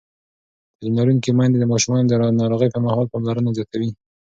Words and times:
تعلیم 0.75 0.93
لرونکې 0.97 1.31
میندې 1.37 1.57
د 1.59 1.65
ماشومانو 1.71 2.09
د 2.09 2.13
ناروغۍ 2.41 2.69
پر 2.73 2.81
مهال 2.85 3.05
پاملرنه 3.11 3.49
زیاتوي. 3.57 3.89